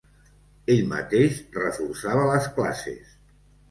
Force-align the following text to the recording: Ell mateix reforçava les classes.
Ell 0.77 0.81
mateix 0.95 1.39
reforçava 1.61 2.27
les 2.35 2.53
classes. 2.61 3.19